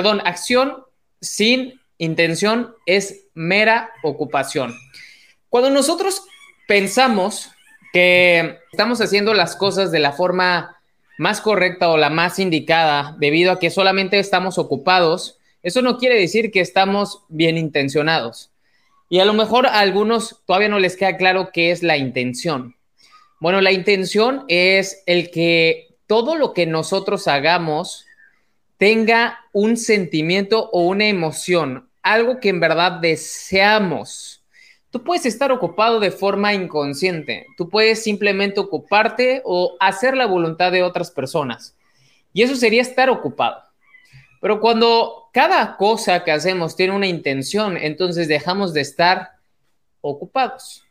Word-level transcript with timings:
Perdón, 0.00 0.22
acción 0.24 0.84
sin 1.20 1.78
intención 1.98 2.74
es 2.86 3.26
mera 3.34 3.90
ocupación. 4.02 4.74
Cuando 5.50 5.68
nosotros 5.68 6.22
pensamos 6.66 7.50
que 7.92 8.60
estamos 8.72 9.02
haciendo 9.02 9.34
las 9.34 9.56
cosas 9.56 9.92
de 9.92 9.98
la 9.98 10.12
forma 10.12 10.80
más 11.18 11.42
correcta 11.42 11.90
o 11.90 11.98
la 11.98 12.08
más 12.08 12.38
indicada 12.38 13.14
debido 13.18 13.52
a 13.52 13.58
que 13.58 13.68
solamente 13.68 14.18
estamos 14.18 14.56
ocupados, 14.56 15.36
eso 15.62 15.82
no 15.82 15.98
quiere 15.98 16.18
decir 16.18 16.50
que 16.50 16.60
estamos 16.62 17.24
bien 17.28 17.58
intencionados. 17.58 18.52
Y 19.10 19.18
a 19.18 19.26
lo 19.26 19.34
mejor 19.34 19.66
a 19.66 19.80
algunos 19.80 20.40
todavía 20.46 20.70
no 20.70 20.78
les 20.78 20.96
queda 20.96 21.18
claro 21.18 21.50
qué 21.52 21.72
es 21.72 21.82
la 21.82 21.98
intención. 21.98 22.74
Bueno, 23.38 23.60
la 23.60 23.72
intención 23.72 24.46
es 24.48 25.02
el 25.04 25.30
que 25.30 25.88
todo 26.06 26.36
lo 26.36 26.54
que 26.54 26.64
nosotros 26.64 27.28
hagamos 27.28 28.06
tenga 28.80 29.38
un 29.52 29.76
sentimiento 29.76 30.70
o 30.70 30.86
una 30.86 31.04
emoción, 31.04 31.90
algo 32.02 32.40
que 32.40 32.48
en 32.48 32.60
verdad 32.60 32.92
deseamos. 32.92 34.42
Tú 34.88 35.04
puedes 35.04 35.26
estar 35.26 35.52
ocupado 35.52 36.00
de 36.00 36.10
forma 36.10 36.54
inconsciente, 36.54 37.44
tú 37.58 37.68
puedes 37.68 38.02
simplemente 38.02 38.58
ocuparte 38.58 39.42
o 39.44 39.76
hacer 39.80 40.16
la 40.16 40.24
voluntad 40.24 40.72
de 40.72 40.82
otras 40.82 41.10
personas. 41.10 41.76
Y 42.32 42.40
eso 42.40 42.56
sería 42.56 42.80
estar 42.80 43.10
ocupado. 43.10 43.62
Pero 44.40 44.60
cuando 44.60 45.28
cada 45.34 45.76
cosa 45.76 46.24
que 46.24 46.32
hacemos 46.32 46.74
tiene 46.74 46.96
una 46.96 47.06
intención, 47.06 47.76
entonces 47.76 48.28
dejamos 48.28 48.72
de 48.72 48.80
estar 48.80 49.32
ocupados. 50.00 50.84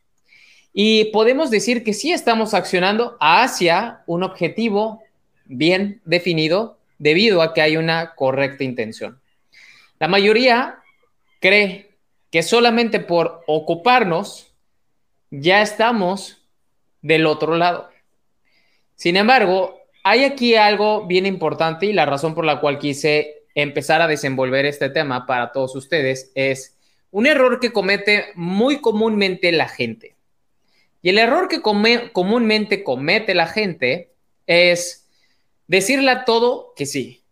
Y 0.72 1.06
podemos 1.06 1.50
decir 1.50 1.84
que 1.84 1.94
sí 1.94 2.12
estamos 2.12 2.54
accionando 2.54 3.18
hacia 3.20 4.04
un 4.06 4.22
objetivo 4.22 5.02
bien 5.46 6.02
definido, 6.06 6.79
debido 7.00 7.42
a 7.42 7.54
que 7.54 7.62
hay 7.62 7.78
una 7.78 8.14
correcta 8.14 8.64
intención. 8.64 9.20
La 10.00 10.08
mayoría 10.08 10.80
cree 11.40 11.90
que 12.30 12.44
solamente 12.44 13.00
por 13.00 13.44
ocuparnos 13.48 14.54
ya 15.32 15.62
estamos 15.62 16.44
del 17.02 17.26
otro 17.26 17.56
lado. 17.56 17.90
Sin 18.96 19.18
embargo, 19.18 19.82
hay 20.04 20.26
aquí 20.26 20.56
algo 20.56 21.08
bien 21.08 21.26
importante 21.26 21.86
y 21.86 21.94
la 21.94 22.06
razón 22.06 22.36
por 22.36 22.46
la 22.46 22.60
cual 22.60 22.78
quise 22.78 23.44
empezar 23.56 24.02
a 24.02 24.08
desenvolver 24.08 24.66
este 24.66 24.90
tema 24.90 25.26
para 25.26 25.52
todos 25.52 25.76
ustedes 25.76 26.32
es 26.36 26.78
un 27.12 27.26
error 27.26 27.60
que 27.60 27.72
comete 27.72 28.28
muy 28.36 28.82
comúnmente 28.82 29.52
la 29.52 29.68
gente. 29.68 30.16
Y 31.02 31.10
el 31.10 31.18
error 31.18 31.48
que 31.48 31.62
comúnmente 31.62 32.84
comete 32.84 33.34
la 33.34 33.48
gente 33.48 34.12
es 34.48 34.99
decirle 35.70 36.12
a 36.12 36.26
todo 36.26 36.74
que 36.76 36.86
sí. 36.86 37.24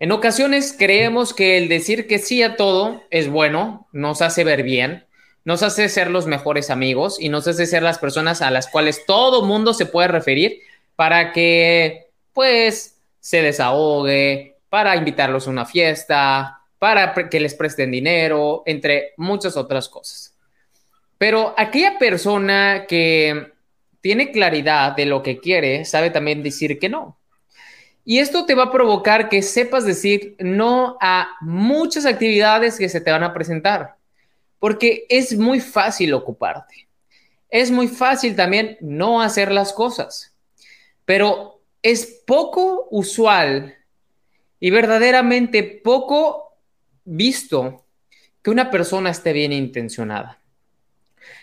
En 0.00 0.10
ocasiones 0.10 0.74
creemos 0.76 1.34
que 1.34 1.58
el 1.58 1.68
decir 1.68 2.08
que 2.08 2.18
sí 2.18 2.42
a 2.42 2.56
todo 2.56 3.04
es 3.10 3.28
bueno, 3.28 3.86
nos 3.92 4.22
hace 4.22 4.42
ver 4.42 4.62
bien, 4.62 5.06
nos 5.44 5.62
hace 5.62 5.88
ser 5.90 6.10
los 6.10 6.26
mejores 6.26 6.70
amigos 6.70 7.20
y 7.20 7.28
nos 7.28 7.46
hace 7.46 7.66
ser 7.66 7.82
las 7.82 7.98
personas 7.98 8.40
a 8.40 8.50
las 8.50 8.68
cuales 8.68 9.04
todo 9.06 9.44
mundo 9.44 9.74
se 9.74 9.84
puede 9.86 10.08
referir 10.08 10.60
para 10.96 11.32
que, 11.32 12.08
pues, 12.32 12.98
se 13.20 13.42
desahogue, 13.42 14.56
para 14.70 14.96
invitarlos 14.96 15.46
a 15.46 15.50
una 15.50 15.66
fiesta, 15.66 16.60
para 16.78 17.12
que 17.28 17.40
les 17.40 17.54
presten 17.54 17.90
dinero, 17.90 18.62
entre 18.64 19.12
muchas 19.18 19.58
otras 19.58 19.90
cosas. 19.90 20.34
Pero 21.18 21.54
aquella 21.58 21.98
persona 21.98 22.86
que 22.88 23.49
tiene 24.00 24.32
claridad 24.32 24.96
de 24.96 25.06
lo 25.06 25.22
que 25.22 25.38
quiere, 25.38 25.84
sabe 25.84 26.10
también 26.10 26.42
decir 26.42 26.78
que 26.78 26.88
no. 26.88 27.18
Y 28.04 28.18
esto 28.18 28.46
te 28.46 28.54
va 28.54 28.64
a 28.64 28.72
provocar 28.72 29.28
que 29.28 29.42
sepas 29.42 29.84
decir 29.84 30.34
no 30.38 30.96
a 31.00 31.28
muchas 31.42 32.06
actividades 32.06 32.78
que 32.78 32.88
se 32.88 33.00
te 33.00 33.10
van 33.10 33.22
a 33.22 33.34
presentar, 33.34 33.96
porque 34.58 35.06
es 35.08 35.36
muy 35.36 35.60
fácil 35.60 36.14
ocuparte. 36.14 36.88
Es 37.50 37.70
muy 37.70 37.88
fácil 37.88 38.36
también 38.36 38.78
no 38.80 39.20
hacer 39.20 39.52
las 39.52 39.72
cosas, 39.72 40.34
pero 41.04 41.60
es 41.82 42.22
poco 42.26 42.88
usual 42.90 43.76
y 44.60 44.70
verdaderamente 44.70 45.62
poco 45.62 46.56
visto 47.04 47.84
que 48.42 48.50
una 48.50 48.70
persona 48.70 49.10
esté 49.10 49.32
bien 49.32 49.52
intencionada. 49.52 50.39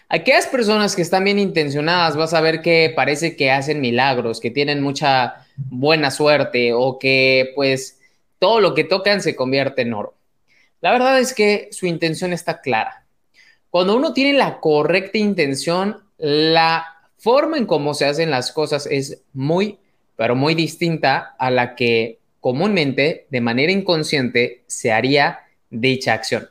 Aquellas 0.09 0.47
personas 0.47 0.95
que 0.95 1.01
están 1.01 1.23
bien 1.23 1.39
intencionadas, 1.39 2.15
vas 2.15 2.33
a 2.33 2.41
ver 2.41 2.61
que 2.61 2.93
parece 2.95 3.35
que 3.35 3.51
hacen 3.51 3.81
milagros, 3.81 4.39
que 4.39 4.51
tienen 4.51 4.81
mucha 4.81 5.45
buena 5.57 6.11
suerte 6.11 6.73
o 6.73 6.97
que 6.97 7.51
pues 7.55 7.99
todo 8.39 8.61
lo 8.61 8.73
que 8.73 8.83
tocan 8.83 9.21
se 9.21 9.35
convierte 9.35 9.81
en 9.81 9.93
oro. 9.93 10.15
La 10.81 10.91
verdad 10.91 11.19
es 11.19 11.33
que 11.33 11.69
su 11.71 11.87
intención 11.87 12.33
está 12.33 12.61
clara. 12.61 13.05
Cuando 13.69 13.95
uno 13.95 14.13
tiene 14.13 14.37
la 14.37 14.59
correcta 14.59 15.17
intención, 15.17 16.03
la 16.17 16.85
forma 17.17 17.57
en 17.57 17.65
cómo 17.65 17.93
se 17.93 18.05
hacen 18.05 18.31
las 18.31 18.51
cosas 18.51 18.87
es 18.89 19.23
muy, 19.33 19.79
pero 20.15 20.35
muy 20.35 20.55
distinta 20.55 21.35
a 21.37 21.51
la 21.51 21.75
que 21.75 22.19
comúnmente, 22.39 23.27
de 23.29 23.41
manera 23.41 23.71
inconsciente, 23.71 24.63
se 24.67 24.91
haría 24.91 25.39
dicha 25.69 26.13
acción. 26.13 26.49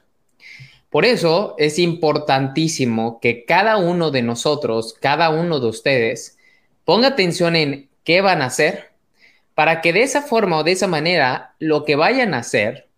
Por 0.91 1.05
eso 1.05 1.55
es 1.59 1.79
importantísimo 1.79 3.21
que 3.21 3.45
cada 3.45 3.77
uno 3.77 4.11
de 4.11 4.23
nosotros, 4.23 4.95
cada 5.01 5.31
uno 5.31 5.61
de 5.61 5.67
ustedes, 5.67 6.39
ponga 6.85 7.09
atención 7.09 7.57
en 7.57 7.91
qué 8.05 8.21
van 8.21 8.43
a 8.43 8.47
hacer 8.47 8.93
para 9.55 9.81
que 9.81 9.93
de 9.93 10.03
esa 10.03 10.23
forma 10.23 10.59
o 10.59 10.65
de 10.65 10.73
esa 10.73 10.87
manera 10.87 11.55
lo 11.59 11.85
que 11.85 11.97
vayan 11.97 12.35
a 12.35 12.39
hacer 12.39 12.89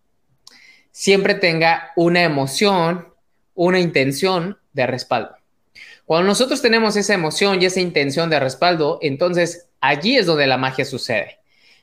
siempre 0.91 1.33
tenga 1.33 1.91
una 1.95 2.23
emoción, 2.23 3.13
una 3.55 3.79
intención 3.79 4.57
de 4.73 4.85
respaldo. 4.85 5.35
Cuando 6.05 6.27
nosotros 6.27 6.61
tenemos 6.61 6.95
esa 6.95 7.13
emoción 7.13 7.61
y 7.61 7.65
esa 7.65 7.79
intención 7.79 8.29
de 8.29 8.39
respaldo, 8.39 8.99
entonces 9.01 9.69
allí 9.79 10.17
es 10.17 10.25
donde 10.25 10.47
la 10.47 10.57
magia 10.57 10.83
sucede, 10.83 11.39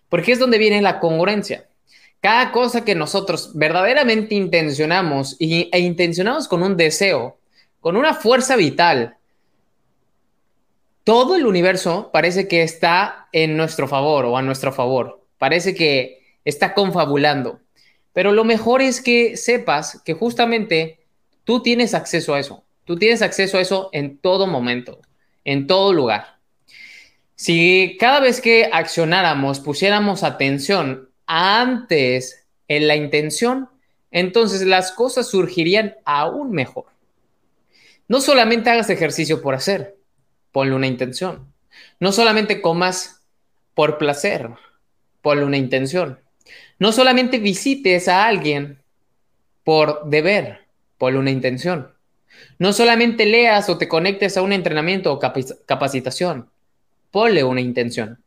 porque 0.09 0.33
es 0.33 0.39
donde 0.39 0.59
viene 0.59 0.83
la 0.83 1.01
congruencia. 1.01 1.69
Cada 2.27 2.51
cosa 2.51 2.85
que 2.85 2.97
nosotros 2.97 3.53
verdaderamente 3.55 4.35
intencionamos 4.35 5.37
e 5.39 5.79
intencionamos 5.79 6.49
con 6.49 6.65
un 6.65 6.77
deseo, 6.77 7.39
con 7.81 7.97
una 7.97 8.15
fuerza 8.15 8.57
vital, 8.57 9.17
todo 11.05 11.37
el 11.37 11.47
universo 11.47 12.11
parece 12.13 12.49
que 12.49 12.65
está 12.65 13.29
en 13.31 13.57
nuestro 13.57 13.87
favor 13.87 14.25
o 14.25 14.37
a 14.37 14.43
nuestro 14.43 14.73
favor. 14.73 15.23
Parece 15.39 15.77
que 15.77 16.21
está 16.45 16.75
confabulando. 16.75 17.61
Pero 18.13 18.33
lo 18.33 18.43
mejor 18.43 18.83
es 18.83 19.01
que 19.01 19.37
sepas 19.37 20.03
que 20.05 20.15
justamente 20.15 21.07
tú 21.45 21.63
tienes 21.63 21.95
acceso 21.95 22.35
a 22.35 22.41
eso. 22.41 22.65
Tú 22.85 22.97
tienes 22.97 23.23
acceso 23.23 23.57
a 23.57 23.61
eso 23.61 23.89
en 23.93 24.19
todo 24.19 24.49
momento, 24.49 25.01
en 25.45 25.69
todo 25.69 25.93
lugar. 25.93 26.39
Si 27.37 27.97
cada 28.01 28.19
vez 28.19 28.41
que 28.41 28.69
accionáramos 28.73 29.61
pusiéramos 29.61 30.25
atención 30.25 31.07
antes 31.27 32.47
en 32.69 32.89
la 32.89 32.97
intención, 32.97 33.69
entonces 34.11 34.63
las 34.63 34.93
cosas 34.93 35.29
surgirían 35.29 35.97
aún 36.05 36.53
mejor. 36.53 36.87
No 38.09 38.21
solamente 38.21 38.71
hagas 38.71 38.89
ejercicio 38.91 39.43
por 39.43 39.55
hacer, 39.55 39.97
ponle 40.53 40.75
una 40.75 40.87
intención. 40.87 41.53
No 42.01 42.13
solamente 42.13 42.63
comas 42.63 43.23
por 43.75 43.99
placer, 43.99 44.51
ponle 45.23 45.45
una 45.45 45.57
intención. 45.57 46.21
No 46.79 46.93
solamente 46.93 47.39
visites 47.39 48.09
a 48.09 48.27
alguien 48.27 48.81
por 49.65 50.09
deber, 50.09 50.61
ponle 50.99 51.19
una 51.19 51.31
intención. 51.31 51.93
No 52.59 52.73
solamente 52.73 53.27
leas 53.27 53.69
o 53.69 53.79
te 53.79 53.89
conectes 53.89 54.37
a 54.37 54.43
un 54.43 54.53
entrenamiento 54.53 55.13
o 55.13 55.19
capacitación, 55.19 56.49
ponle 57.11 57.43
una 57.45 57.61
intención. 57.61 58.23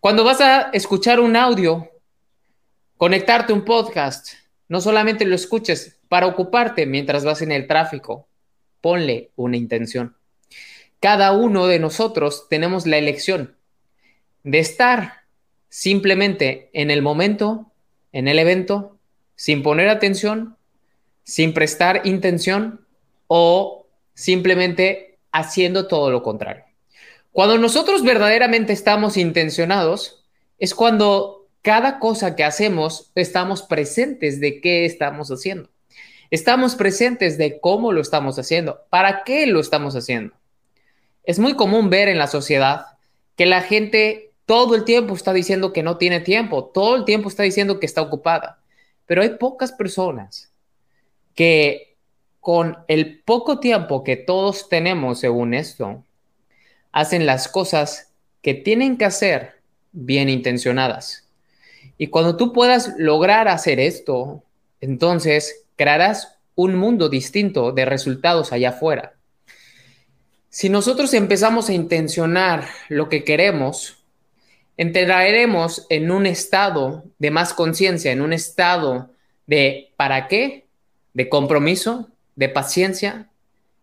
Cuando 0.00 0.24
vas 0.24 0.40
a 0.40 0.70
escuchar 0.72 1.20
un 1.20 1.36
audio, 1.36 1.91
conectarte 3.02 3.52
un 3.52 3.64
podcast, 3.64 4.28
no 4.68 4.80
solamente 4.80 5.24
lo 5.24 5.34
escuches 5.34 5.98
para 6.08 6.28
ocuparte 6.28 6.86
mientras 6.86 7.24
vas 7.24 7.42
en 7.42 7.50
el 7.50 7.66
tráfico, 7.66 8.28
ponle 8.80 9.32
una 9.34 9.56
intención. 9.56 10.16
Cada 11.00 11.32
uno 11.32 11.66
de 11.66 11.80
nosotros 11.80 12.46
tenemos 12.48 12.86
la 12.86 12.98
elección 12.98 13.56
de 14.44 14.60
estar 14.60 15.24
simplemente 15.68 16.70
en 16.74 16.92
el 16.92 17.02
momento, 17.02 17.72
en 18.12 18.28
el 18.28 18.38
evento, 18.38 19.00
sin 19.34 19.64
poner 19.64 19.88
atención, 19.88 20.56
sin 21.24 21.54
prestar 21.54 22.02
intención 22.04 22.86
o 23.26 23.88
simplemente 24.14 25.18
haciendo 25.32 25.88
todo 25.88 26.12
lo 26.12 26.22
contrario. 26.22 26.66
Cuando 27.32 27.58
nosotros 27.58 28.04
verdaderamente 28.04 28.72
estamos 28.72 29.16
intencionados, 29.16 30.24
es 30.56 30.72
cuando 30.72 31.41
cada 31.62 32.00
cosa 32.00 32.34
que 32.34 32.44
hacemos 32.44 33.10
estamos 33.14 33.62
presentes 33.62 34.40
de 34.40 34.60
qué 34.60 34.84
estamos 34.84 35.30
haciendo. 35.30 35.70
Estamos 36.30 36.74
presentes 36.74 37.38
de 37.38 37.60
cómo 37.60 37.92
lo 37.92 38.00
estamos 38.00 38.38
haciendo, 38.38 38.80
para 38.90 39.22
qué 39.24 39.46
lo 39.46 39.60
estamos 39.60 39.94
haciendo. 39.94 40.34
Es 41.24 41.38
muy 41.38 41.54
común 41.54 41.88
ver 41.88 42.08
en 42.08 42.18
la 42.18 42.26
sociedad 42.26 42.86
que 43.36 43.46
la 43.46 43.62
gente 43.62 44.32
todo 44.44 44.74
el 44.74 44.84
tiempo 44.84 45.14
está 45.14 45.32
diciendo 45.32 45.72
que 45.72 45.82
no 45.82 45.98
tiene 45.98 46.20
tiempo, 46.20 46.64
todo 46.64 46.96
el 46.96 47.04
tiempo 47.04 47.28
está 47.28 47.44
diciendo 47.44 47.78
que 47.78 47.86
está 47.86 48.02
ocupada, 48.02 48.60
pero 49.06 49.22
hay 49.22 49.36
pocas 49.36 49.72
personas 49.72 50.52
que 51.34 51.96
con 52.40 52.78
el 52.88 53.20
poco 53.20 53.60
tiempo 53.60 54.02
que 54.02 54.16
todos 54.16 54.68
tenemos 54.68 55.20
según 55.20 55.54
esto, 55.54 56.04
hacen 56.90 57.24
las 57.24 57.46
cosas 57.46 58.12
que 58.42 58.54
tienen 58.54 58.98
que 58.98 59.04
hacer 59.04 59.60
bien 59.92 60.28
intencionadas. 60.28 61.21
Y 61.98 62.08
cuando 62.08 62.36
tú 62.36 62.52
puedas 62.52 62.94
lograr 62.98 63.48
hacer 63.48 63.80
esto, 63.80 64.42
entonces 64.80 65.64
crearás 65.76 66.38
un 66.54 66.76
mundo 66.76 67.08
distinto 67.08 67.72
de 67.72 67.84
resultados 67.84 68.52
allá 68.52 68.70
afuera. 68.70 69.14
Si 70.48 70.68
nosotros 70.68 71.14
empezamos 71.14 71.68
a 71.68 71.72
intencionar 71.72 72.68
lo 72.88 73.08
que 73.08 73.24
queremos, 73.24 74.04
entraremos 74.76 75.86
en 75.88 76.10
un 76.10 76.26
estado 76.26 77.04
de 77.18 77.30
más 77.30 77.54
conciencia, 77.54 78.12
en 78.12 78.20
un 78.20 78.32
estado 78.32 79.10
de 79.46 79.92
¿para 79.96 80.28
qué? 80.28 80.66
De 81.14 81.28
compromiso, 81.28 82.08
de 82.36 82.48
paciencia 82.48 83.30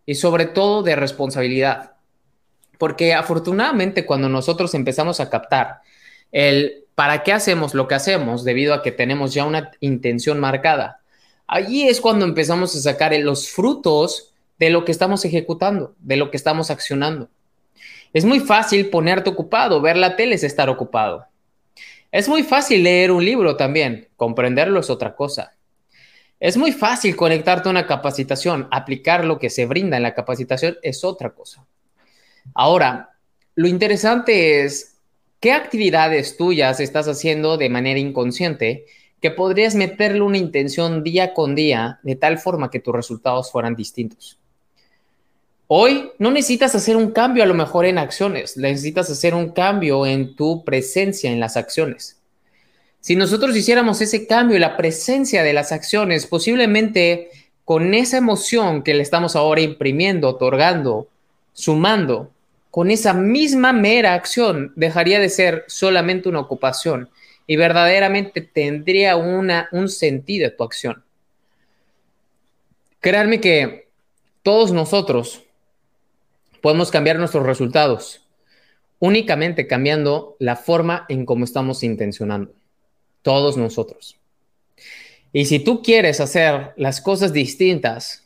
y 0.05 0.15
sobre 0.15 0.45
todo 0.45 0.83
de 0.83 0.95
responsabilidad. 0.95 1.93
Porque 2.77 3.13
afortunadamente 3.13 4.05
cuando 4.05 4.29
nosotros 4.29 4.73
empezamos 4.73 5.19
a 5.19 5.29
captar 5.29 5.81
el 6.31 6.85
para 6.99 7.23
qué 7.23 7.31
hacemos 7.31 7.75
lo 7.75 7.87
que 7.87 7.95
hacemos 7.95 8.43
debido 8.43 8.73
a 8.73 8.81
que 8.81 8.91
tenemos 8.91 9.33
ya 9.33 9.45
una 9.45 9.71
intención 9.79 10.37
marcada, 10.37 10.99
allí 11.47 11.87
es 11.87 12.01
cuando 12.01 12.25
empezamos 12.25 12.75
a 12.75 12.79
sacar 12.81 13.17
los 13.19 13.49
frutos 13.49 14.33
de 14.57 14.69
lo 14.69 14.83
que 14.83 14.91
estamos 14.91 15.23
ejecutando, 15.23 15.95
de 15.99 16.17
lo 16.17 16.29
que 16.29 16.35
estamos 16.35 16.69
accionando. 16.69 17.29
Es 18.11 18.25
muy 18.25 18.41
fácil 18.41 18.89
ponerte 18.89 19.29
ocupado, 19.29 19.79
ver 19.79 19.95
la 19.95 20.17
tele 20.17 20.35
es 20.35 20.43
estar 20.43 20.69
ocupado. 20.69 21.25
Es 22.11 22.27
muy 22.27 22.43
fácil 22.43 22.83
leer 22.83 23.13
un 23.13 23.23
libro 23.23 23.55
también, 23.55 24.09
comprenderlo 24.17 24.81
es 24.81 24.89
otra 24.89 25.15
cosa. 25.15 25.53
Es 26.37 26.57
muy 26.57 26.73
fácil 26.73 27.15
conectarte 27.15 27.69
a 27.69 27.71
una 27.71 27.87
capacitación, 27.87 28.67
aplicar 28.71 29.23
lo 29.23 29.39
que 29.39 29.49
se 29.49 29.65
brinda 29.65 29.95
en 29.95 30.03
la 30.03 30.13
capacitación 30.13 30.77
es 30.81 31.05
otra 31.05 31.29
cosa. 31.29 31.65
Ahora, 32.53 33.11
lo 33.55 33.69
interesante 33.69 34.65
es 34.65 34.88
qué 35.39 35.53
actividades 35.53 36.37
tuyas 36.37 36.79
estás 36.79 37.07
haciendo 37.07 37.57
de 37.57 37.69
manera 37.69 37.99
inconsciente 37.99 38.85
que 39.21 39.31
podrías 39.31 39.75
meterle 39.75 40.21
una 40.21 40.37
intención 40.37 41.03
día 41.03 41.33
con 41.33 41.55
día 41.55 41.99
de 42.03 42.15
tal 42.15 42.39
forma 42.39 42.69
que 42.69 42.79
tus 42.79 42.95
resultados 42.95 43.51
fueran 43.51 43.75
distintos. 43.75 44.37
Hoy 45.67 46.11
no 46.17 46.31
necesitas 46.31 46.73
hacer 46.73 46.95
un 46.95 47.11
cambio 47.11 47.43
a 47.43 47.45
lo 47.45 47.53
mejor 47.53 47.85
en 47.85 47.99
acciones, 47.99 48.57
necesitas 48.57 49.09
hacer 49.09 49.35
un 49.35 49.49
cambio 49.49 50.05
en 50.05 50.35
tu 50.35 50.63
presencia 50.63 51.31
en 51.31 51.39
las 51.39 51.57
acciones. 51.57 52.17
Si 53.01 53.15
nosotros 53.15 53.55
hiciéramos 53.55 54.01
ese 54.01 54.25
cambio 54.25 54.57
y 54.57 54.59
la 54.59 54.75
presencia 54.75 55.43
de 55.43 55.53
las 55.53 55.71
acciones, 55.71 56.25
posiblemente 56.25 57.29
con 57.65 57.93
esa 57.93 58.17
emoción 58.17 58.81
que 58.83 58.93
le 58.93 59.03
estamos 59.03 59.35
ahora 59.35 59.61
imprimiendo, 59.61 60.27
otorgando, 60.27 61.07
sumando, 61.53 62.31
con 62.71 62.91
esa 62.91 63.13
misma 63.13 63.73
mera 63.73 64.13
acción 64.13 64.73
dejaría 64.75 65.19
de 65.19 65.29
ser 65.29 65.65
solamente 65.67 66.29
una 66.29 66.39
ocupación 66.39 67.09
y 67.47 67.55
verdaderamente 67.55 68.41
tendría 68.41 69.15
una, 69.15 69.69
un 69.71 69.89
sentido 69.89 70.51
tu 70.53 70.63
acción. 70.63 71.03
Créanme 72.99 73.41
que 73.41 73.89
todos 74.43 74.71
nosotros 74.71 75.43
podemos 76.61 76.91
cambiar 76.91 77.17
nuestros 77.17 77.45
resultados 77.45 78.25
únicamente 78.99 79.65
cambiando 79.65 80.35
la 80.39 80.55
forma 80.55 81.05
en 81.09 81.25
cómo 81.25 81.45
estamos 81.45 81.83
intencionando. 81.83 82.53
Todos 83.21 83.57
nosotros. 83.57 84.17
Y 85.31 85.45
si 85.45 85.59
tú 85.59 85.81
quieres 85.81 86.19
hacer 86.19 86.73
las 86.75 87.01
cosas 87.01 87.33
distintas 87.33 88.23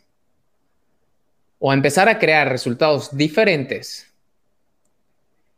o 1.60 1.72
empezar 1.72 2.10
a 2.10 2.20
crear 2.20 2.50
resultados 2.50 3.16
diferentes, 3.16 4.13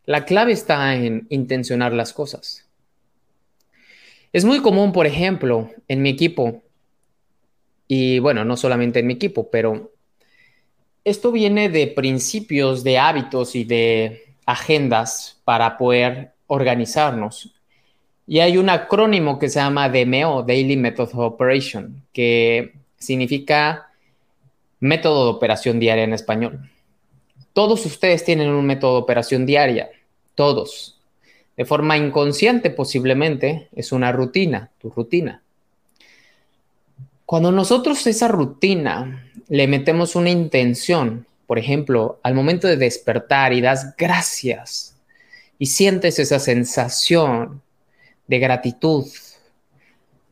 la 0.05 0.25
clave 0.25 0.51
está 0.51 0.95
en 0.95 1.27
intencionar 1.29 1.93
las 1.93 2.13
cosas. 2.13 2.65
Es 4.33 4.45
muy 4.45 4.61
común, 4.61 4.91
por 4.91 5.05
ejemplo, 5.05 5.71
en 5.87 6.01
mi 6.01 6.09
equipo, 6.09 6.63
y 7.87 8.19
bueno, 8.19 8.43
no 8.43 8.57
solamente 8.57 8.99
en 8.99 9.07
mi 9.07 9.13
equipo, 9.13 9.49
pero 9.49 9.91
esto 11.03 11.31
viene 11.31 11.69
de 11.69 11.87
principios, 11.87 12.83
de 12.83 12.97
hábitos 12.97 13.55
y 13.55 13.63
de 13.63 14.35
agendas 14.45 15.39
para 15.45 15.77
poder 15.77 16.33
organizarnos. 16.47 17.53
Y 18.27 18.39
hay 18.39 18.57
un 18.57 18.69
acrónimo 18.69 19.37
que 19.37 19.49
se 19.49 19.59
llama 19.59 19.87
DMO, 19.89 20.43
Daily 20.43 20.77
Method 20.77 21.09
of 21.09 21.15
Operation, 21.15 22.03
que 22.11 22.73
significa 22.97 23.89
método 24.79 25.25
de 25.25 25.31
operación 25.31 25.79
diaria 25.79 26.03
en 26.03 26.13
español. 26.13 26.69
Todos 27.55 27.85
ustedes 27.85 28.25
tienen 28.25 28.49
un 28.49 28.65
método 28.65 28.95
de 28.95 29.03
operación 29.03 29.45
diaria, 29.45 29.89
todos. 30.35 30.99
De 31.55 31.63
forma 31.63 31.95
inconsciente 31.95 32.69
posiblemente, 32.69 33.69
es 33.73 33.93
una 33.93 34.11
rutina, 34.11 34.71
tu 34.77 34.89
rutina. 34.89 35.41
Cuando 37.25 37.53
nosotros 37.53 38.05
esa 38.07 38.27
rutina 38.27 39.31
le 39.47 39.67
metemos 39.69 40.17
una 40.17 40.31
intención, 40.31 41.27
por 41.47 41.57
ejemplo, 41.57 42.19
al 42.23 42.33
momento 42.33 42.67
de 42.67 42.75
despertar 42.75 43.53
y 43.53 43.61
das 43.61 43.95
gracias 43.95 44.97
y 45.57 45.67
sientes 45.67 46.19
esa 46.19 46.39
sensación 46.39 47.61
de 48.27 48.39
gratitud, 48.39 49.05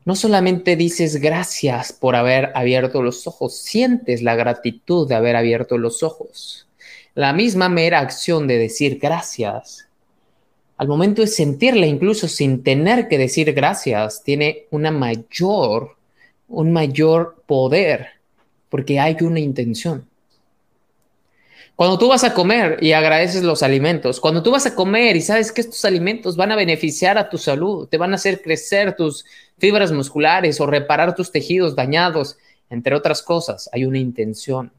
no 0.04 0.18
solamente 0.18 0.76
dices 0.76 1.22
gracias 1.22 1.94
por 1.94 2.18
haber 2.18 2.52
abierto 2.54 3.02
los 3.02 3.28
ojos, 3.28 3.56
sientes 3.56 4.22
la 4.22 4.36
gratitud 4.36 5.08
de 5.08 5.16
haber 5.16 5.38
abierto 5.38 5.78
los 5.78 6.04
ojos. 6.04 6.68
La 7.16 7.32
misma 7.32 7.70
mera 7.70 8.00
acción 8.00 8.48
de 8.48 8.58
decir 8.58 8.98
gracias, 9.00 9.88
al 10.78 10.88
momento 10.88 11.22
de 11.22 11.28
sentirla 11.28 11.86
incluso 11.86 12.28
sin 12.28 12.64
tener 12.64 13.08
que 13.08 13.20
decir 13.20 13.54
gracias, 13.54 14.24
tiene 14.24 14.66
una 14.72 14.90
mayor, 14.90 15.96
un 16.48 16.72
mayor 16.72 17.44
poder, 17.46 18.08
porque 18.68 19.00
hay 19.00 19.16
una 19.22 19.40
intención. 19.40 20.08
Cuando 21.76 22.00
tú 22.00 22.08
vas 22.08 22.24
a 22.24 22.34
comer 22.34 22.80
y 22.82 22.94
agradeces 22.94 23.44
los 23.44 23.62
alimentos, 23.62 24.20
cuando 24.20 24.42
tú 24.42 24.50
vas 24.50 24.66
a 24.66 24.74
comer 24.74 25.16
y 25.16 25.22
sabes 25.22 25.52
que 25.52 25.62
estos 25.62 25.86
alimentos 25.86 26.36
van 26.36 26.52
a 26.52 26.56
beneficiar 26.56 27.20
a 27.20 27.30
tu 27.30 27.38
salud, 27.38 27.88
te 27.88 27.98
van 27.98 28.12
a 28.12 28.16
hacer 28.16 28.42
crecer 28.42 28.96
tus 28.96 29.24
fibras 29.60 29.92
musculares 29.92 30.60
o 30.60 30.66
reparar 30.66 31.14
tus 31.14 31.32
tejidos 31.32 31.76
dañados, 31.76 32.38
entre 32.72 32.96
otras 32.96 33.22
cosas, 33.22 33.70
hay 33.72 33.86
una 33.86 34.00
intención. 34.00 34.72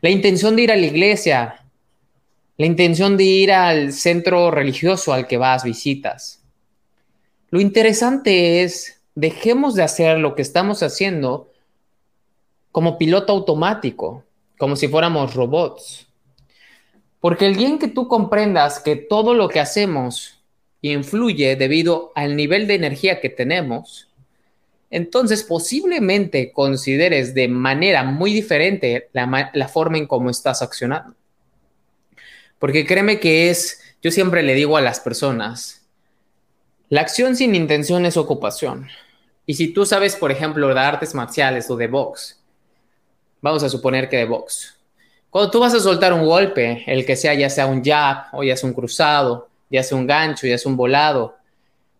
La 0.00 0.10
intención 0.10 0.56
de 0.56 0.62
ir 0.62 0.72
a 0.72 0.76
la 0.76 0.86
iglesia, 0.86 1.64
la 2.56 2.66
intención 2.66 3.16
de 3.16 3.24
ir 3.24 3.52
al 3.52 3.92
centro 3.92 4.50
religioso 4.50 5.12
al 5.12 5.26
que 5.26 5.36
vas, 5.36 5.64
visitas. 5.64 6.42
Lo 7.50 7.60
interesante 7.60 8.62
es, 8.62 9.00
dejemos 9.14 9.74
de 9.74 9.82
hacer 9.82 10.18
lo 10.18 10.34
que 10.34 10.42
estamos 10.42 10.82
haciendo 10.82 11.50
como 12.72 12.98
piloto 12.98 13.32
automático, 13.32 14.24
como 14.58 14.76
si 14.76 14.88
fuéramos 14.88 15.34
robots. 15.34 16.06
Porque 17.20 17.46
el 17.46 17.56
día 17.56 17.68
en 17.68 17.78
que 17.78 17.88
tú 17.88 18.08
comprendas 18.08 18.80
que 18.80 18.96
todo 18.96 19.34
lo 19.34 19.48
que 19.48 19.60
hacemos 19.60 20.40
influye 20.82 21.56
debido 21.56 22.12
al 22.14 22.36
nivel 22.36 22.66
de 22.66 22.74
energía 22.74 23.20
que 23.20 23.28
tenemos, 23.28 24.07
entonces 24.90 25.42
posiblemente 25.42 26.52
consideres 26.52 27.34
de 27.34 27.48
manera 27.48 28.04
muy 28.04 28.32
diferente 28.32 29.08
la, 29.12 29.68
forma 29.68 29.98
en 29.98 30.06
cómo 30.06 30.30
estás 30.30 30.62
accionando. 30.62 31.14
Porque 32.58 32.86
créeme 32.86 33.20
que 33.20 33.50
es, 33.50 33.80
yo 34.02 34.10
siempre 34.10 34.42
le 34.42 34.54
digo 34.54 34.76
a 34.76 34.80
las 34.80 35.00
personas, 35.00 35.86
la 36.88 37.02
acción 37.02 37.36
sin 37.36 37.54
intención 37.54 38.06
es 38.06 38.16
ocupación. 38.16 38.88
Y 39.46 39.54
si 39.54 39.72
tú 39.72 39.86
sabes, 39.86 40.16
por 40.16 40.32
ejemplo, 40.32 40.68
de 40.68 40.80
artes 40.80 41.14
marciales 41.14 41.70
o 41.70 41.76
de 41.76 41.86
box, 41.86 42.40
vamos 43.40 43.62
a 43.62 43.68
suponer 43.68 44.08
que 44.08 44.16
de 44.16 44.24
box, 44.24 44.78
cuando 45.30 45.50
tú 45.50 45.60
vas 45.60 45.74
a 45.74 45.80
soltar 45.80 46.12
un 46.12 46.24
golpe, 46.24 46.84
el 46.86 47.04
que 47.04 47.14
sea, 47.14 47.34
ya 47.34 47.50
sea 47.50 47.66
un 47.66 47.84
jab 47.84 48.26
o 48.32 48.42
ya 48.42 48.56
sea 48.56 48.68
un 48.68 48.74
cruzado, 48.74 49.48
ya 49.70 49.82
sea 49.82 49.96
un 49.98 50.06
gancho, 50.06 50.46
ya 50.46 50.56
sea 50.56 50.70
un 50.70 50.76
volado, 50.76 51.36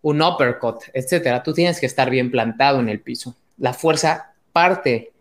un 0.03 0.23
uppercut, 0.23 0.83
etcétera, 0.93 1.43
tú 1.43 1.53
tienes 1.53 1.81
que 1.81 1.87
estar 1.87 2.11
bien 2.11 2.31
plantado 2.31 2.81
en 2.81 2.89
el 2.89 3.01
piso. 3.01 3.35
La 3.57 3.73
fuerza 3.73 4.33
parte 4.53 5.13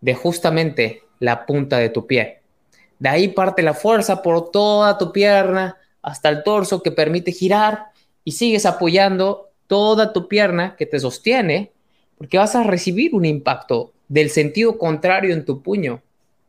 de 0.00 0.14
justamente 0.14 1.02
la 1.18 1.46
punta 1.46 1.78
de 1.78 1.88
tu 1.88 2.06
pie. 2.06 2.40
De 2.98 3.08
ahí 3.08 3.28
parte 3.28 3.62
la 3.62 3.74
fuerza 3.74 4.22
por 4.22 4.50
toda 4.50 4.98
tu 4.98 5.12
pierna 5.12 5.76
hasta 6.02 6.28
el 6.28 6.42
torso 6.42 6.82
que 6.82 6.92
permite 6.92 7.32
girar 7.32 7.86
y 8.24 8.32
sigues 8.32 8.66
apoyando 8.66 9.50
toda 9.66 10.12
tu 10.12 10.28
pierna 10.28 10.76
que 10.76 10.86
te 10.86 11.00
sostiene 11.00 11.72
porque 12.18 12.38
vas 12.38 12.54
a 12.54 12.62
recibir 12.62 13.14
un 13.14 13.24
impacto 13.24 13.92
del 14.08 14.30
sentido 14.30 14.78
contrario 14.78 15.34
en 15.34 15.44
tu 15.44 15.62
puño. 15.62 16.02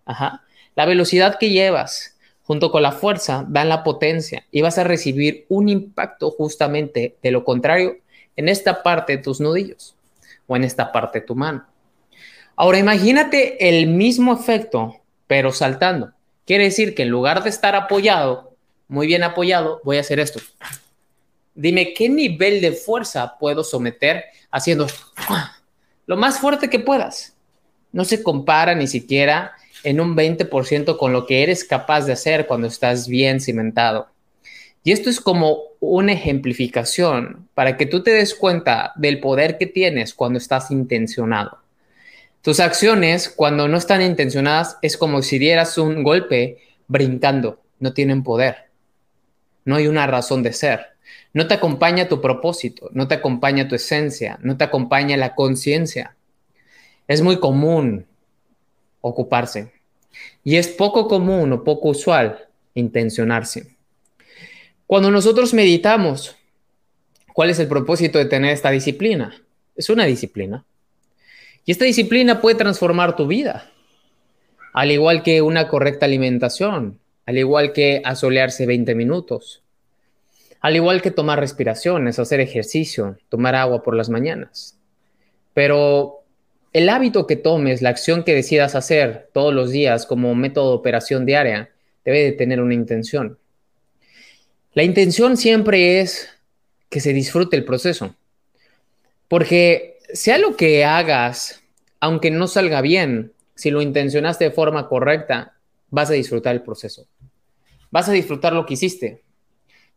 Ajá. 0.05 0.43
La 0.75 0.85
velocidad 0.85 1.37
que 1.39 1.49
llevas 1.49 2.16
junto 2.47 2.71
con 2.71 2.81
la 2.81 2.93
fuerza 2.93 3.45
dan 3.49 3.67
la 3.67 3.83
potencia 3.83 4.45
y 4.51 4.61
vas 4.61 4.77
a 4.77 4.85
recibir 4.85 5.45
un 5.49 5.67
impacto 5.67 6.31
justamente 6.31 7.17
de 7.21 7.31
lo 7.31 7.43
contrario 7.43 7.97
en 8.37 8.47
esta 8.47 8.83
parte 8.83 9.17
de 9.17 9.23
tus 9.23 9.41
nudillos 9.41 9.95
o 10.47 10.55
en 10.55 10.63
esta 10.63 10.93
parte 10.93 11.19
de 11.19 11.25
tu 11.25 11.35
mano. 11.35 11.65
Ahora 12.55 12.79
imagínate 12.79 13.67
el 13.67 13.87
mismo 13.87 14.33
efecto, 14.33 14.95
pero 15.27 15.51
saltando. 15.51 16.13
Quiere 16.45 16.63
decir 16.63 16.95
que 16.95 17.03
en 17.03 17.09
lugar 17.09 17.43
de 17.43 17.49
estar 17.49 17.75
apoyado, 17.75 18.55
muy 18.87 19.07
bien 19.07 19.23
apoyado, 19.23 19.81
voy 19.83 19.97
a 19.97 20.01
hacer 20.01 20.21
esto. 20.21 20.39
Dime 21.53 21.93
qué 21.93 22.07
nivel 22.07 22.61
de 22.61 22.71
fuerza 22.71 23.37
puedo 23.37 23.65
someter 23.65 24.23
haciendo 24.51 24.87
lo 26.05 26.15
más 26.15 26.39
fuerte 26.39 26.69
que 26.69 26.79
puedas. 26.79 27.35
No 27.91 28.05
se 28.05 28.23
compara 28.23 28.73
ni 28.73 28.87
siquiera 28.87 29.51
en 29.87 30.01
un 30.01 30.17
20% 30.17 30.97
con 30.97 31.13
lo 31.13 31.25
que 31.25 31.43
eres 31.43 31.63
capaz 31.63 32.05
de 32.05 32.11
hacer 32.11 32.45
cuando 32.45 32.67
estás 32.67 33.07
bien 33.07 33.39
cimentado. 33.39 34.09
Y 34.83 34.91
esto 34.91 35.09
es 35.09 35.21
como 35.21 35.59
una 35.79 36.11
ejemplificación 36.11 37.47
para 37.53 37.77
que 37.77 37.85
tú 37.85 38.03
te 38.03 38.11
des 38.11 38.35
cuenta 38.35 38.91
del 38.97 39.21
poder 39.21 39.57
que 39.57 39.65
tienes 39.65 40.13
cuando 40.13 40.39
estás 40.39 40.71
intencionado. 40.71 41.59
Tus 42.41 42.59
acciones, 42.59 43.29
cuando 43.29 43.69
no 43.69 43.77
están 43.77 44.01
intencionadas, 44.01 44.77
es 44.81 44.97
como 44.97 45.21
si 45.21 45.39
dieras 45.39 45.77
un 45.77 46.03
golpe 46.03 46.57
brincando. 46.89 47.61
No 47.79 47.93
tienen 47.93 48.23
poder. 48.23 48.65
No 49.63 49.77
hay 49.77 49.87
una 49.87 50.05
razón 50.05 50.43
de 50.43 50.51
ser. 50.51 50.97
No 51.31 51.47
te 51.47 51.53
acompaña 51.53 52.09
tu 52.09 52.19
propósito, 52.19 52.89
no 52.91 53.07
te 53.07 53.15
acompaña 53.15 53.69
tu 53.69 53.75
esencia, 53.75 54.37
no 54.41 54.57
te 54.57 54.65
acompaña 54.65 55.15
la 55.15 55.33
conciencia. 55.33 56.17
Es 57.07 57.21
muy 57.21 57.39
común 57.39 58.05
ocuparse 58.99 59.76
y 60.43 60.55
es 60.55 60.67
poco 60.69 61.07
común 61.07 61.51
o 61.53 61.63
poco 61.63 61.89
usual 61.89 62.47
intencionarse. 62.73 63.75
Cuando 64.85 65.11
nosotros 65.11 65.53
meditamos, 65.53 66.35
¿cuál 67.33 67.49
es 67.49 67.59
el 67.59 67.67
propósito 67.67 68.17
de 68.17 68.25
tener 68.25 68.51
esta 68.51 68.71
disciplina? 68.71 69.41
Es 69.75 69.89
una 69.89 70.05
disciplina. 70.05 70.63
Y 71.65 71.71
esta 71.71 71.85
disciplina 71.85 72.39
puede 72.39 72.55
transformar 72.55 73.17
tu 73.17 73.27
vida, 73.27 73.69
al 74.73 74.91
igual 74.91 75.23
que 75.23 75.41
una 75.41 75.67
correcta 75.67 76.05
alimentación, 76.05 76.99
al 77.25 77.37
igual 77.37 77.73
que 77.73 78.01
asolearse 78.05 78.65
20 78.65 78.95
minutos, 78.95 79.61
al 80.61 80.75
igual 80.77 81.01
que 81.01 81.11
tomar 81.11 81.39
respiraciones, 81.39 82.19
hacer 82.19 82.39
ejercicio, 82.39 83.17
tomar 83.27 83.55
agua 83.55 83.83
por 83.83 83.95
las 83.95 84.09
mañanas. 84.09 84.77
Pero 85.53 86.23
el 86.73 86.89
hábito 86.89 87.27
que 87.27 87.35
tomes, 87.35 87.81
la 87.81 87.89
acción 87.89 88.23
que 88.23 88.35
decidas 88.35 88.75
hacer 88.75 89.29
todos 89.33 89.53
los 89.53 89.71
días 89.71 90.05
como 90.05 90.35
método 90.35 90.71
de 90.71 90.77
operación 90.77 91.25
diaria, 91.25 91.71
debe 92.05 92.23
de 92.23 92.31
tener 92.33 92.61
una 92.61 92.73
intención. 92.73 93.37
La 94.73 94.83
intención 94.83 95.37
siempre 95.37 95.99
es 95.99 96.29
que 96.89 96.99
se 96.99 97.13
disfrute 97.13 97.57
el 97.57 97.65
proceso, 97.65 98.15
porque 99.27 99.97
sea 100.13 100.37
lo 100.37 100.55
que 100.55 100.85
hagas, 100.85 101.63
aunque 101.99 102.31
no 102.31 102.47
salga 102.47 102.81
bien, 102.81 103.33
si 103.55 103.71
lo 103.71 103.81
intencionaste 103.81 104.45
de 104.45 104.51
forma 104.51 104.87
correcta, 104.87 105.55
vas 105.89 106.09
a 106.09 106.13
disfrutar 106.13 106.55
el 106.55 106.61
proceso. 106.61 107.07
Vas 107.89 108.07
a 108.07 108.11
disfrutar 108.11 108.53
lo 108.53 108.65
que 108.65 108.75
hiciste. 108.75 109.23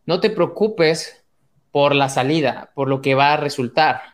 No 0.05 0.19
te 0.19 0.29
preocupes 0.29 1.23
por 1.71 1.95
la 1.95 2.09
salida, 2.09 2.71
por 2.73 2.87
lo 2.89 3.01
que 3.01 3.15
va 3.15 3.33
a 3.33 3.37
resultar. 3.37 4.10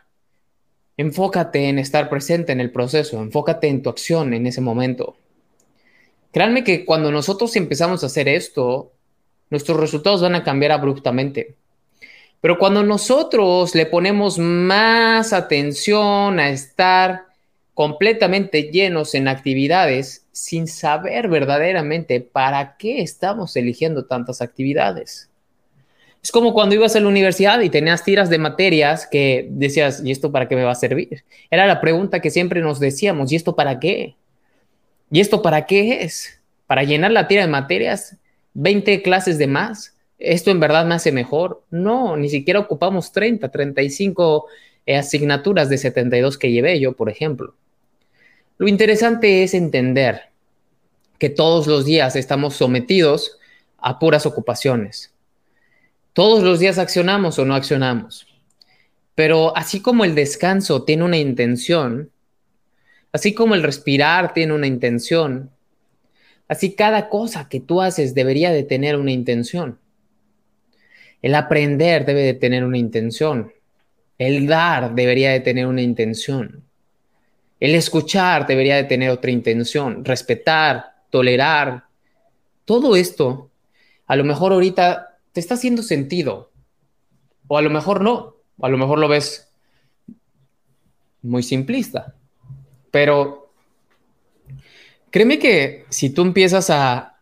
Enfócate 0.98 1.68
en 1.68 1.78
estar 1.78 2.10
presente 2.10 2.50
en 2.50 2.60
el 2.60 2.72
proceso, 2.72 3.22
enfócate 3.22 3.68
en 3.68 3.82
tu 3.82 3.88
acción 3.88 4.34
en 4.34 4.48
ese 4.48 4.60
momento. 4.60 5.16
Créanme 6.32 6.64
que 6.64 6.84
cuando 6.84 7.12
nosotros 7.12 7.54
empezamos 7.54 8.02
a 8.02 8.06
hacer 8.06 8.28
esto, 8.28 8.92
nuestros 9.48 9.78
resultados 9.78 10.22
van 10.22 10.34
a 10.34 10.42
cambiar 10.42 10.72
abruptamente. 10.72 11.54
Pero 12.40 12.58
cuando 12.58 12.82
nosotros 12.82 13.76
le 13.76 13.86
ponemos 13.86 14.40
más 14.40 15.32
atención 15.32 16.40
a 16.40 16.50
estar 16.50 17.26
completamente 17.74 18.64
llenos 18.64 19.14
en 19.14 19.28
actividades 19.28 20.26
sin 20.32 20.66
saber 20.66 21.28
verdaderamente 21.28 22.20
para 22.20 22.76
qué 22.76 23.02
estamos 23.02 23.54
eligiendo 23.54 24.06
tantas 24.06 24.42
actividades. 24.42 25.27
Es 26.22 26.32
como 26.32 26.52
cuando 26.52 26.74
ibas 26.74 26.96
a 26.96 27.00
la 27.00 27.08
universidad 27.08 27.60
y 27.60 27.70
tenías 27.70 28.04
tiras 28.04 28.28
de 28.28 28.38
materias 28.38 29.06
que 29.10 29.46
decías, 29.50 30.02
¿y 30.04 30.10
esto 30.10 30.32
para 30.32 30.48
qué 30.48 30.56
me 30.56 30.64
va 30.64 30.72
a 30.72 30.76
servir? 30.76 31.24
Era 31.50 31.66
la 31.66 31.80
pregunta 31.80 32.20
que 32.20 32.30
siempre 32.30 32.60
nos 32.60 32.80
decíamos, 32.80 33.32
¿y 33.32 33.36
esto 33.36 33.54
para 33.54 33.78
qué? 33.78 34.16
¿Y 35.10 35.20
esto 35.20 35.42
para 35.42 35.66
qué 35.66 36.02
es? 36.02 36.40
¿Para 36.66 36.82
llenar 36.82 37.12
la 37.12 37.28
tira 37.28 37.42
de 37.42 37.48
materias? 37.48 38.16
¿20 38.54 39.02
clases 39.02 39.38
de 39.38 39.46
más? 39.46 39.94
¿esto 40.18 40.50
en 40.50 40.60
verdad 40.60 40.84
me 40.84 40.94
hace 40.94 41.12
mejor? 41.12 41.62
No, 41.70 42.16
ni 42.16 42.28
siquiera 42.28 42.60
ocupamos 42.60 43.12
30, 43.12 43.48
35 43.48 44.46
eh, 44.86 44.96
asignaturas 44.96 45.68
de 45.68 45.78
72 45.78 46.38
que 46.38 46.50
llevé 46.50 46.78
yo, 46.80 46.92
por 46.92 47.08
ejemplo. 47.08 47.54
Lo 48.58 48.68
interesante 48.68 49.44
es 49.44 49.54
entender 49.54 50.22
que 51.18 51.30
todos 51.30 51.66
los 51.66 51.84
días 51.84 52.16
estamos 52.16 52.56
sometidos 52.56 53.38
a 53.78 53.98
puras 53.98 54.26
ocupaciones. 54.26 55.12
Todos 56.18 56.42
los 56.42 56.58
días 56.58 56.78
accionamos 56.78 57.38
o 57.38 57.44
no 57.44 57.54
accionamos. 57.54 58.26
Pero 59.14 59.56
así 59.56 59.80
como 59.80 60.04
el 60.04 60.16
descanso 60.16 60.82
tiene 60.82 61.04
una 61.04 61.16
intención, 61.16 62.10
así 63.12 63.32
como 63.34 63.54
el 63.54 63.62
respirar 63.62 64.34
tiene 64.34 64.52
una 64.52 64.66
intención, 64.66 65.52
así 66.48 66.74
cada 66.74 67.08
cosa 67.08 67.48
que 67.48 67.60
tú 67.60 67.80
haces 67.80 68.16
debería 68.16 68.50
de 68.50 68.64
tener 68.64 68.96
una 68.96 69.12
intención. 69.12 69.78
El 71.22 71.36
aprender 71.36 72.04
debe 72.04 72.22
de 72.22 72.34
tener 72.34 72.64
una 72.64 72.78
intención. 72.78 73.52
El 74.18 74.48
dar 74.48 74.96
debería 74.96 75.30
de 75.30 75.38
tener 75.38 75.68
una 75.68 75.82
intención. 75.82 76.64
El 77.60 77.76
escuchar 77.76 78.44
debería 78.44 78.74
de 78.74 78.82
tener 78.82 79.10
otra 79.10 79.30
intención. 79.30 80.04
Respetar, 80.04 80.96
tolerar. 81.10 81.84
Todo 82.64 82.96
esto, 82.96 83.52
a 84.08 84.16
lo 84.16 84.24
mejor 84.24 84.52
ahorita 84.52 85.07
está 85.38 85.54
haciendo 85.54 85.82
sentido. 85.82 86.50
O 87.46 87.58
a 87.58 87.62
lo 87.62 87.70
mejor 87.70 88.02
no. 88.02 88.36
A 88.60 88.68
lo 88.68 88.78
mejor 88.78 88.98
lo 88.98 89.08
ves 89.08 89.48
muy 91.22 91.42
simplista. 91.42 92.14
Pero 92.90 93.52
créeme 95.10 95.38
que 95.38 95.84
si 95.88 96.10
tú 96.10 96.22
empiezas 96.22 96.70
a 96.70 97.20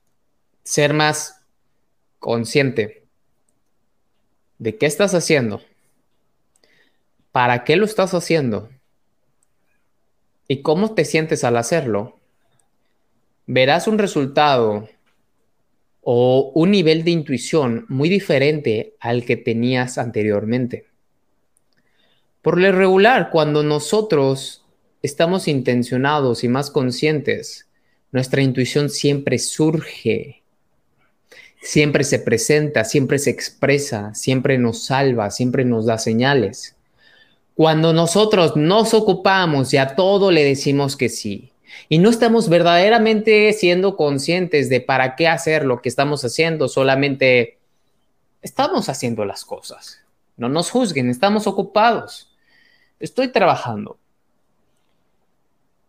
ser 0.62 0.94
más 0.94 1.42
consciente 2.18 3.04
de 4.58 4.76
qué 4.76 4.87
estás 4.87 5.14
haciendo, 5.14 5.62
para 7.32 7.64
qué 7.64 7.76
lo 7.76 7.85
estás 7.85 8.14
haciendo 8.14 8.70
y 10.49 10.62
cómo 10.62 10.94
te 10.94 11.04
sientes 11.04 11.44
al 11.44 11.56
hacerlo, 11.56 12.18
verás 13.46 13.87
un 13.87 13.99
resultado 13.99 14.88
o 16.08 16.52
un 16.54 16.70
nivel 16.70 17.02
de 17.02 17.10
intuición 17.10 17.84
muy 17.88 18.08
diferente 18.08 18.94
al 19.00 19.25
que 19.25 19.36
tenías 19.36 19.98
anteriormente. 19.98 20.86
Por 22.42 22.60
lo 22.60 22.70
regular, 22.70 23.30
cuando 23.30 23.64
nosotros 23.64 24.64
estamos 25.02 25.48
intencionados 25.48 26.44
y 26.44 26.48
más 26.48 26.70
conscientes, 26.70 27.68
nuestra 28.12 28.40
intuición 28.40 28.88
siempre 28.88 29.40
surge 29.40 30.44
siempre 31.66 32.04
se 32.04 32.20
presenta, 32.20 32.84
siempre 32.84 33.18
se 33.18 33.30
expresa, 33.30 34.14
siempre 34.14 34.56
nos 34.56 34.84
salva, 34.84 35.30
siempre 35.30 35.64
nos 35.64 35.86
da 35.86 35.98
señales. 35.98 36.76
Cuando 37.54 37.92
nosotros 37.92 38.56
nos 38.56 38.94
ocupamos 38.94 39.75
y 39.75 39.78
a 39.78 39.96
todo 39.96 40.30
le 40.30 40.44
decimos 40.44 40.96
que 40.96 41.08
sí, 41.08 41.50
y 41.88 41.99
no 41.99 42.11
estamos 42.11 42.49
verdaderamente 42.49 43.52
siendo 43.52 43.96
conscientes 43.96 44.68
de 44.68 44.80
para 44.80 45.16
qué 45.16 45.28
hacer 45.28 45.64
lo 45.64 45.82
que 45.82 45.88
estamos 45.88 46.25
haciendo, 46.25 46.68
solamente 46.68 47.58
estamos 48.42 48.88
haciendo 48.88 49.25
las 49.25 49.44
cosas. 49.44 50.02
No 50.37 50.49
nos 50.49 50.70
juzguen, 50.70 51.11
estamos 51.11 51.46
ocupados. 51.46 52.32
Estoy 53.00 53.28
trabajando. 53.28 53.99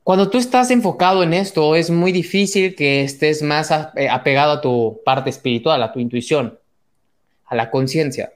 Cuando 0.03 0.29
tú 0.29 0.38
estás 0.38 0.72
enfocado 0.72 1.22
en 1.22 1.34
esto, 1.34 1.75
es 1.75 1.89
muy 1.89 2.12
difícil 2.12 2.75
que 2.75 3.03
estés 3.03 3.41
más 3.41 3.72
eh, 3.96 4.07
apegado 4.10 4.53
a 4.53 4.62
tu 4.62 5.01
parte 5.03 5.29
espiritual, 5.29 5.84
a 5.84 5.91
tu 5.91 6.00
intuición, 6.00 6.57
a 7.46 7.55
la 7.55 7.69
conciencia. 7.69 8.34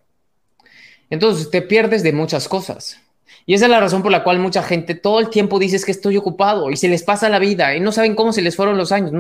Entonces 1.10 1.50
te 1.50 1.62
pierdes 1.62 2.04
de 2.04 2.14
muchas 2.14 2.48
cosas. 2.48 3.01
Y 3.46 3.54
esa 3.54 3.66
es 3.66 3.72
la 3.72 3.80
razón 3.80 4.04
por 4.04 4.12
la 4.12 4.24
cual 4.24 4.40
mucha 4.40 4.64
gente 4.64 4.96
todo 4.96 5.20
el 5.20 5.30
tiempo 5.30 5.60
dice 5.60 5.84
que 5.84 5.92
estoy 5.92 6.18
ocupado 6.18 6.70
y 6.70 6.78
se 6.78 6.88
les 6.88 7.04
pasa 7.04 7.30
la 7.30 7.40
vida 7.40 7.76
y 7.76 7.80
no 7.80 7.92
saben 7.92 8.16
cómo 8.16 8.34
se 8.34 8.42
les 8.42 8.56
fueron 8.56 8.78
los 8.78 8.92
años, 8.92 9.12
no, 9.12 9.20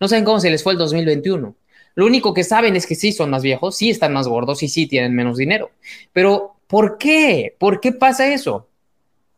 no 0.00 0.08
saben 0.08 0.24
cómo 0.24 0.40
se 0.40 0.50
les 0.50 0.62
fue 0.62 0.72
el 0.72 0.78
2021. 0.78 1.54
Lo 1.96 2.06
único 2.06 2.34
que 2.34 2.44
saben 2.44 2.76
es 2.76 2.86
que 2.86 2.94
sí 2.94 3.10
son 3.10 3.30
más 3.30 3.42
viejos, 3.42 3.76
sí 3.76 3.90
están 3.90 4.12
más 4.12 4.28
gordos 4.28 4.62
y 4.62 4.68
sí 4.68 4.86
tienen 4.86 5.14
menos 5.14 5.38
dinero. 5.38 5.70
Pero 6.12 6.56
¿por 6.66 6.98
qué? 6.98 7.56
¿Por 7.58 7.80
qué 7.80 7.92
pasa 7.92 8.32
eso? 8.32 8.68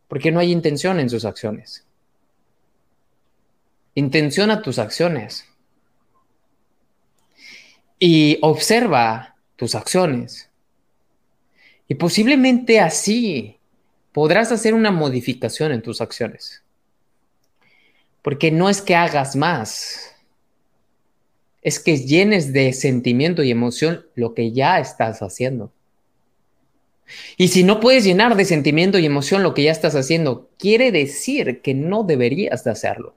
Porque 0.08 0.32
no 0.32 0.40
hay 0.40 0.50
intención 0.50 0.98
en 0.98 1.08
sus 1.08 1.24
acciones. 1.24 1.86
Intenciona 3.94 4.60
tus 4.60 4.78
acciones. 4.80 5.46
Y 8.00 8.38
observa 8.42 9.36
tus 9.54 9.76
acciones. 9.76 10.50
Y 11.86 11.94
posiblemente 11.94 12.80
así 12.80 13.57
podrás 14.18 14.50
hacer 14.50 14.74
una 14.74 14.90
modificación 14.90 15.70
en 15.70 15.80
tus 15.80 16.00
acciones. 16.00 16.64
Porque 18.20 18.50
no 18.50 18.68
es 18.68 18.82
que 18.82 18.96
hagas 18.96 19.36
más, 19.36 20.12
es 21.62 21.78
que 21.78 21.98
llenes 21.98 22.52
de 22.52 22.72
sentimiento 22.72 23.44
y 23.44 23.52
emoción 23.52 24.06
lo 24.16 24.34
que 24.34 24.50
ya 24.50 24.80
estás 24.80 25.22
haciendo. 25.22 25.72
Y 27.36 27.46
si 27.46 27.62
no 27.62 27.78
puedes 27.78 28.02
llenar 28.02 28.34
de 28.34 28.44
sentimiento 28.44 28.98
y 28.98 29.06
emoción 29.06 29.44
lo 29.44 29.54
que 29.54 29.62
ya 29.62 29.70
estás 29.70 29.94
haciendo, 29.94 30.50
quiere 30.58 30.90
decir 30.90 31.62
que 31.62 31.74
no 31.74 32.02
deberías 32.02 32.64
de 32.64 32.72
hacerlo. 32.72 33.14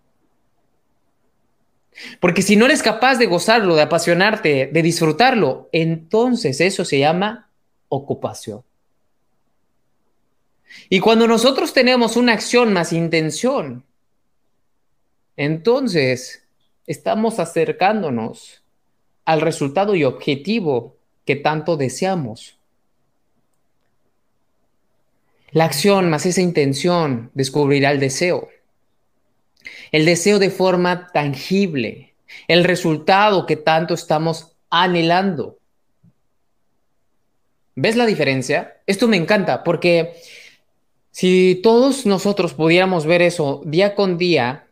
Porque 2.20 2.43
si 2.43 2.58
no 2.58 2.67
eres 2.67 2.84
capaz 2.84 3.15
de 3.15 3.25
gozarlo, 3.25 3.74
de 3.74 3.81
apasionarte, 3.81 4.70
de 4.72 4.81
disfrutarlo, 4.84 5.67
entonces 5.72 6.62
eso 6.62 6.86
se 6.86 7.00
llama 7.00 7.50
ocupación. 7.89 8.62
Y 10.90 11.00
cuando 11.00 11.28
nosotros 11.28 11.74
tenemos 11.74 12.16
una 12.18 12.34
acción 12.34 12.74
más 12.74 12.94
intención, 12.94 13.84
entonces 15.38 16.44
estamos 16.86 17.40
acercándonos 17.40 18.63
al 19.25 19.42
resultado 19.42 19.96
y 19.96 20.04
objetivo 20.04 20.98
que 21.25 21.36
tanto 21.36 21.78
deseamos. 21.78 22.58
La 25.51 25.66
acción 25.66 26.10
más 26.10 26.25
esa 26.25 26.42
intención 26.42 27.30
descubrirá 27.34 27.92
el 27.92 28.00
deseo. 28.00 28.50
El 29.92 30.06
deseo 30.06 30.40
de 30.40 30.50
forma 30.50 31.08
tangible, 31.12 32.13
el 32.48 32.63
resultado 32.63 33.45
que 33.45 33.58
tanto 33.58 33.93
estamos 33.93 34.54
anhelando. 34.69 35.58
¿Ves 37.76 37.95
la 37.95 38.06
diferencia? 38.06 38.78
Esto 38.86 39.08
me 39.08 39.17
encanta 39.17 39.63
porque 39.63 40.13
si 41.12 41.60
todos 41.62 42.06
nosotros 42.06 42.54
pudiéramos 42.54 43.06
ver 43.06 43.21
eso 43.21 43.62
día 43.65 43.95
con 43.95 44.17
día, 44.17 44.67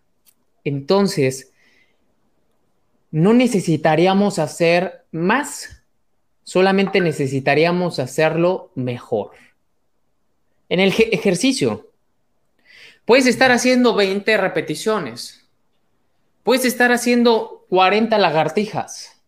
entonces 0.63 1.52
no 3.12 3.34
necesitaríamos 3.34 4.39
hacer 4.39 5.06
más, 5.12 5.84
solamente 6.43 7.02
necesitaríamos 7.02 7.99
hacerlo 7.99 8.71
mejor. 8.75 9.32
En 10.69 10.80
el 10.80 10.93
ejercicio, 11.12 11.89
Puedes 13.10 13.25
estar 13.25 13.52
haciendo 13.52 13.95
20 13.95 14.38
repeticiones. 14.38 15.43
Puedes 16.43 16.63
estar 16.63 16.91
haciendo 16.91 17.65
40 17.69 18.15
lagartijas. 18.19 19.19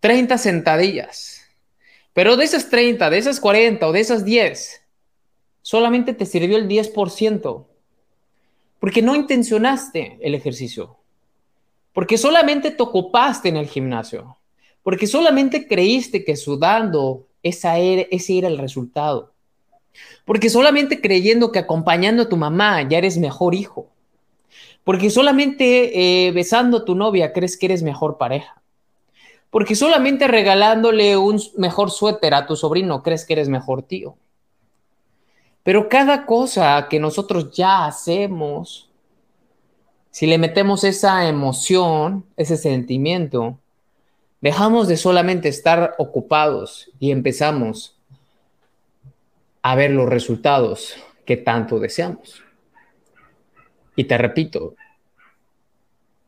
30 0.00 0.38
sentadillas. 0.38 1.46
Pero 2.14 2.36
de 2.36 2.44
esas 2.44 2.68
30, 2.68 3.10
de 3.10 3.18
esas 3.18 3.38
40 3.38 3.86
o 3.86 3.92
de 3.92 4.00
esas 4.00 4.24
10, 4.24 4.82
solamente 5.68 6.14
te 6.14 6.24
sirvió 6.24 6.56
el 6.56 6.66
10%. 6.66 7.66
Porque 8.80 9.02
no 9.02 9.14
intencionaste 9.14 10.16
el 10.22 10.34
ejercicio. 10.34 10.96
Porque 11.92 12.16
solamente 12.16 12.70
te 12.70 12.82
ocupaste 12.82 13.50
en 13.50 13.58
el 13.58 13.66
gimnasio. 13.66 14.38
Porque 14.82 15.06
solamente 15.06 15.68
creíste 15.68 16.24
que 16.24 16.36
sudando 16.36 17.26
ese 17.42 18.38
era 18.38 18.48
el 18.48 18.56
resultado. 18.56 19.34
Porque 20.24 20.48
solamente 20.48 21.02
creyendo 21.02 21.52
que 21.52 21.58
acompañando 21.58 22.22
a 22.22 22.28
tu 22.30 22.38
mamá 22.38 22.88
ya 22.88 22.96
eres 22.96 23.18
mejor 23.18 23.54
hijo. 23.54 23.90
Porque 24.84 25.10
solamente 25.10 26.28
eh, 26.28 26.32
besando 26.32 26.78
a 26.78 26.84
tu 26.86 26.94
novia 26.94 27.34
crees 27.34 27.58
que 27.58 27.66
eres 27.66 27.82
mejor 27.82 28.16
pareja. 28.16 28.62
Porque 29.50 29.74
solamente 29.74 30.28
regalándole 30.28 31.18
un 31.18 31.38
mejor 31.58 31.90
suéter 31.90 32.32
a 32.32 32.46
tu 32.46 32.56
sobrino 32.56 33.02
crees 33.02 33.26
que 33.26 33.34
eres 33.34 33.50
mejor 33.50 33.82
tío. 33.82 34.16
Pero 35.68 35.86
cada 35.86 36.24
cosa 36.24 36.86
que 36.88 36.98
nosotros 36.98 37.50
ya 37.50 37.84
hacemos, 37.84 38.88
si 40.10 40.26
le 40.26 40.38
metemos 40.38 40.82
esa 40.82 41.28
emoción, 41.28 42.24
ese 42.38 42.56
sentimiento, 42.56 43.58
dejamos 44.40 44.88
de 44.88 44.96
solamente 44.96 45.50
estar 45.50 45.94
ocupados 45.98 46.90
y 46.98 47.10
empezamos 47.10 47.98
a 49.60 49.74
ver 49.74 49.90
los 49.90 50.08
resultados 50.08 50.96
que 51.26 51.36
tanto 51.36 51.78
deseamos. 51.78 52.42
Y 53.94 54.04
te 54.04 54.16
repito, 54.16 54.74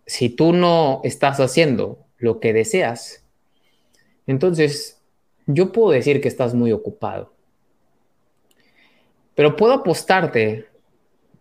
si 0.05 0.29
tú 0.29 0.53
no 0.53 1.01
estás 1.03 1.41
haciendo 1.41 1.99
lo 2.19 2.41
que 2.41 2.53
deseas, 2.53 3.25
entonces 4.27 5.01
yo 5.47 5.73
puedo 5.73 5.93
decir 5.93 6.21
que 6.21 6.29
estás 6.29 6.53
muy 6.53 6.73
ocupado. 6.73 7.40
Pero 9.35 9.57
puedo 9.57 9.73
apostarte 9.73 10.67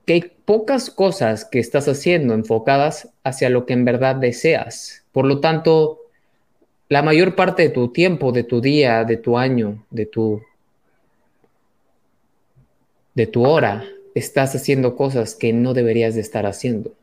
que 0.06 0.14
hay 0.14 0.32
pocas 0.46 0.90
cosas 0.90 1.46
que 1.46 1.60
estás 1.60 1.88
haciendo 1.88 2.34
enfocadas 2.34 3.10
hacia 3.24 3.50
lo 3.50 3.66
que 3.66 3.74
en 3.74 3.86
verdad 3.86 4.16
deseas. 4.16 5.06
Por 5.12 5.26
lo 5.26 5.40
tanto, 5.40 6.00
la 6.88 7.04
mayor 7.04 7.36
parte 7.36 7.64
de 7.64 7.70
tu 7.70 7.90
tiempo, 7.90 8.32
de 8.32 8.44
tu 8.44 8.62
día, 8.62 9.04
de 9.04 9.18
tu 9.18 9.38
año, 9.38 9.86
de 9.92 10.06
tu 10.08 10.42
de 13.14 13.28
tu 13.28 13.46
hora 13.46 13.84
estás 14.16 14.56
haciendo 14.56 14.96
cosas 14.96 15.36
que 15.36 15.52
no 15.54 15.74
deberías 15.74 16.16
de 16.16 16.22
estar 16.22 16.46
haciendo. 16.46 16.94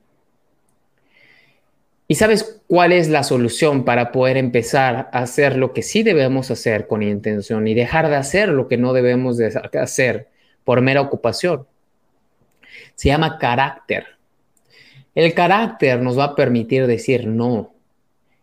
¿Y 2.08 2.14
sabes 2.14 2.62
cuál 2.68 2.92
es 2.92 3.08
la 3.08 3.22
solución 3.22 3.84
para 3.84 4.12
poder 4.12 4.36
empezar 4.36 5.10
a 5.12 5.20
hacer 5.20 5.56
lo 5.56 5.72
que 5.72 5.82
sí 5.82 6.02
debemos 6.02 6.50
hacer 6.50 6.86
con 6.86 7.02
intención 7.02 7.66
y 7.66 7.74
dejar 7.74 8.08
de 8.08 8.16
hacer 8.16 8.48
lo 8.48 8.68
que 8.68 8.76
no 8.76 8.92
debemos 8.92 9.36
de 9.36 9.46
hacer 9.74 10.28
por 10.66 10.80
mera 10.80 11.00
ocupación? 11.00 11.64
Se 12.96 13.08
llama 13.08 13.38
carácter. 13.38 14.04
El 15.14 15.32
carácter 15.32 16.02
nos 16.02 16.18
va 16.18 16.24
a 16.24 16.34
permitir 16.34 16.88
decir 16.88 17.28
no. 17.28 17.72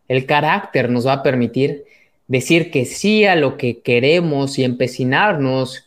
El 0.07 0.25
carácter 0.25 0.89
nos 0.89 1.05
va 1.05 1.13
a 1.13 1.23
permitir 1.23 1.83
decir 2.27 2.71
que 2.71 2.85
sí 2.85 3.25
a 3.25 3.35
lo 3.35 3.57
que 3.57 3.81
queremos 3.81 4.57
y 4.57 4.63
empecinarnos 4.63 5.85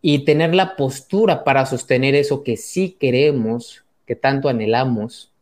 y 0.00 0.24
tener 0.24 0.54
la 0.54 0.74
postura 0.74 1.44
para 1.44 1.66
sostener 1.66 2.14
eso 2.14 2.42
que 2.42 2.56
sí 2.56 2.96
queremos, 2.98 3.84
que 4.06 4.16
tanto 4.16 4.48
anhelamos. 4.48 5.32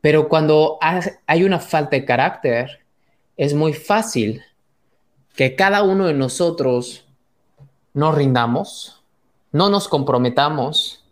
Pero 0.00 0.28
cuando 0.28 0.78
hay 0.80 1.44
una 1.44 1.60
falta 1.60 1.94
de 1.94 2.04
carácter, 2.04 2.80
es 3.36 3.54
muy 3.54 3.72
fácil 3.74 4.42
que 5.36 5.54
cada 5.54 5.84
uno 5.84 6.06
de 6.06 6.14
nosotros 6.14 7.06
nos 7.94 8.14
rindamos, 8.14 8.95
no 9.56 9.70
nos 9.70 9.88
comprometamos 9.88 11.02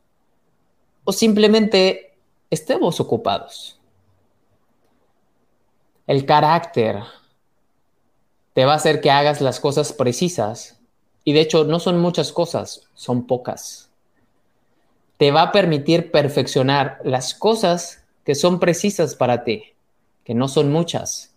o 1.05 1.13
simplemente 1.13 2.15
estemos 2.51 3.01
ocupados. 3.01 3.81
El 6.07 6.27
carácter 6.27 6.99
te 8.53 8.67
va 8.67 8.75
a 8.75 8.77
hacer 8.77 9.01
que 9.01 9.11
hagas 9.11 9.41
las 9.41 9.61
cosas 9.61 9.95
precisas 9.95 10.79
y 11.25 11.33
de 11.33 11.41
hecho 11.41 11.65
no 11.65 11.81
son 11.81 11.99
muchas 12.03 12.33
cosas, 12.33 12.83
son 12.93 13.27
pocas. 13.27 13.91
Te 15.17 15.31
va 15.31 15.41
a 15.45 15.53
permitir 15.53 16.11
perfeccionar 16.11 17.01
las 17.03 17.35
cosas 17.35 18.05
que 18.27 18.35
son 18.35 18.61
precisas 18.61 19.15
para 19.15 19.43
ti, 19.45 19.73
que 20.23 20.35
no 20.35 20.49
son 20.49 20.71
muchas, 20.71 21.35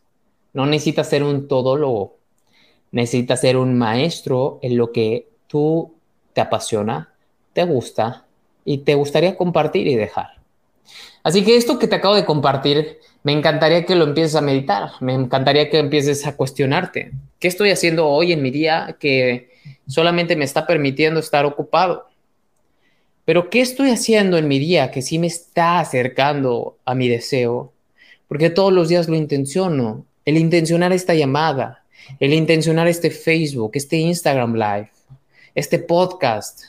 No 0.52 0.66
necesitas 0.66 1.08
ser 1.08 1.24
un 1.24 1.48
todólogo. 1.48 2.18
Necesitas 2.92 3.42
ser 3.42 3.58
un 3.58 3.78
maestro 3.78 4.60
en 4.62 4.76
lo 4.76 4.92
que 4.92 5.30
tú 5.48 5.97
te 6.38 6.42
apasiona, 6.42 7.10
te 7.54 7.64
gusta 7.64 8.24
y 8.64 8.78
te 8.78 8.94
gustaría 8.94 9.36
compartir 9.36 9.88
y 9.88 9.96
dejar. 9.96 10.34
Así 11.24 11.44
que 11.44 11.58
esto 11.58 11.80
que 11.80 11.88
te 11.88 11.96
acabo 11.96 12.14
de 12.14 12.26
compartir, 12.26 13.00
me 13.24 13.32
encantaría 13.32 13.86
que 13.86 13.96
lo 13.96 14.04
empieces 14.04 14.36
a 14.36 14.42
meditar, 14.42 14.92
me 15.00 15.16
encantaría 15.16 15.72
que 15.72 15.80
empieces 15.80 16.28
a 16.28 16.36
cuestionarte. 16.36 17.12
¿Qué 17.40 17.48
estoy 17.48 17.72
haciendo 17.72 18.08
hoy 18.08 18.34
en 18.34 18.44
mi 18.44 18.52
día 18.52 18.98
que 19.00 19.50
solamente 19.88 20.36
me 20.36 20.46
está 20.46 20.68
permitiendo 20.68 21.20
estar 21.20 21.44
ocupado? 21.44 22.06
Pero 23.26 23.50
¿qué 23.50 23.62
estoy 23.62 23.90
haciendo 23.90 24.38
en 24.38 24.48
mi 24.48 24.60
día 24.60 24.92
que 24.92 25.02
sí 25.02 25.18
me 25.18 25.26
está 25.26 25.80
acercando 25.80 26.78
a 26.86 26.94
mi 26.94 27.08
deseo? 27.08 27.74
Porque 28.28 28.52
todos 28.52 28.72
los 28.72 28.90
días 28.90 29.10
lo 29.10 29.16
intenciono. 29.16 30.06
El 30.24 30.38
intencionar 30.38 30.94
esta 30.94 31.16
llamada, 31.16 31.84
el 32.20 32.32
intencionar 32.32 32.88
este 32.88 33.10
Facebook, 33.10 33.72
este 33.74 33.98
Instagram 33.98 34.54
Live, 34.54 34.92
este 35.58 35.80
podcast. 35.80 36.66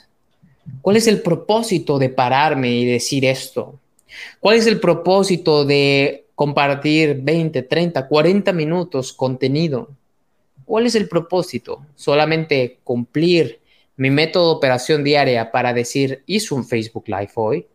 ¿Cuál 0.81 0.97
es 0.97 1.05
el 1.05 1.21
propósito 1.21 1.99
de 1.99 2.09
pararme 2.09 2.71
y 2.71 2.85
decir 2.85 3.23
esto? 3.23 3.79
¿Cuál 4.39 4.57
es 4.57 4.65
el 4.65 4.79
propósito 4.79 5.63
de 5.63 6.25
compartir 6.33 7.19
20, 7.21 7.61
30, 7.61 8.07
40 8.07 8.51
minutos 8.51 9.13
contenido? 9.13 9.89
¿Cuál 10.65 10.87
es 10.87 10.95
el 10.95 11.07
propósito? 11.07 11.85
¿Solamente 11.93 12.79
cumplir 12.83 13.59
mi 13.95 14.09
método 14.09 14.53
de 14.53 14.57
operación 14.57 15.03
diaria 15.03 15.51
para 15.51 15.71
decir, 15.71 16.23
hice 16.25 16.55
un 16.55 16.65
Facebook 16.65 17.03
Live 17.05 17.33
hoy, 17.35 17.67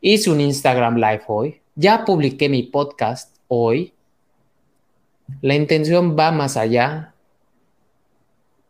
hice 0.00 0.30
un 0.30 0.40
Instagram 0.40 0.96
Live 0.96 1.24
hoy, 1.26 1.60
ya 1.74 2.02
publiqué 2.02 2.48
mi 2.48 2.62
podcast 2.62 3.36
hoy? 3.46 3.92
La 5.42 5.54
intención 5.54 6.16
va 6.18 6.32
más 6.32 6.56
allá 6.56 7.11